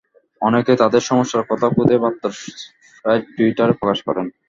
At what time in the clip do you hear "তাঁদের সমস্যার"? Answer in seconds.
0.81-1.47